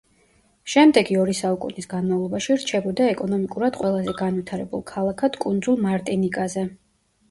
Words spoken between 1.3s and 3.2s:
საუკუნის განმავლობაში რჩებოდა